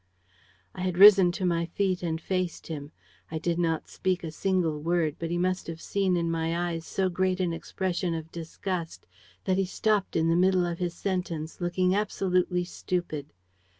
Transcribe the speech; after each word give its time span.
.'"I 0.73 0.81
had 0.81 0.97
risen 0.97 1.31
to 1.33 1.45
my 1.45 1.67
feet 1.67 2.01
and 2.01 2.19
faced 2.19 2.65
him. 2.65 2.91
I 3.29 3.37
did 3.37 3.59
not 3.59 3.87
speak 3.87 4.23
a 4.23 4.31
single 4.31 4.81
word; 4.81 5.17
but 5.19 5.29
he 5.29 5.37
must 5.37 5.67
have 5.67 5.79
seen 5.79 6.17
in 6.17 6.31
my 6.31 6.71
eyes 6.71 6.87
so 6.87 7.07
great 7.07 7.39
an 7.39 7.53
expression 7.53 8.15
of 8.15 8.31
disgust 8.31 9.05
that 9.43 9.57
he 9.59 9.65
stopped 9.65 10.15
in 10.15 10.27
the 10.27 10.35
middle 10.35 10.65
of 10.65 10.79
his 10.79 10.95
sentence, 10.95 11.61
looking 11.61 11.93
absolutely 11.95 12.63
stupid. 12.63 13.31